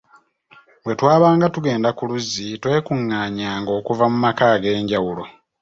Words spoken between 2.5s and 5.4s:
twekunganyanga okuva mu maka ag’enjawulo.